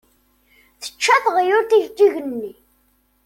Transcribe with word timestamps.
Tečča 0.81 1.15
teɣyult 1.23 1.71
ijeǧǧigen-nni. 1.77 2.53